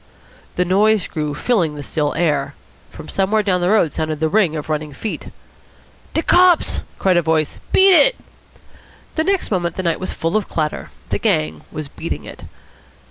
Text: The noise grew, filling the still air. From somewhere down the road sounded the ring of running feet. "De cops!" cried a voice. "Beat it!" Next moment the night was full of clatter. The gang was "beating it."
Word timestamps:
The 0.55 0.65
noise 0.65 1.07
grew, 1.07 1.35
filling 1.35 1.75
the 1.75 1.83
still 1.83 2.15
air. 2.15 2.55
From 2.89 3.07
somewhere 3.07 3.43
down 3.43 3.61
the 3.61 3.69
road 3.69 3.93
sounded 3.93 4.19
the 4.19 4.29
ring 4.29 4.55
of 4.55 4.67
running 4.67 4.93
feet. 4.93 5.27
"De 6.15 6.23
cops!" 6.23 6.81
cried 6.97 7.17
a 7.17 7.21
voice. 7.21 7.59
"Beat 7.71 7.93
it!" 7.93 8.15
Next 9.27 9.51
moment 9.51 9.75
the 9.75 9.83
night 9.83 9.99
was 9.99 10.11
full 10.11 10.35
of 10.35 10.49
clatter. 10.49 10.89
The 11.09 11.19
gang 11.19 11.65
was 11.71 11.87
"beating 11.87 12.23
it." 12.23 12.45